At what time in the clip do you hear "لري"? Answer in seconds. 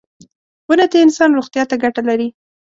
2.09-2.27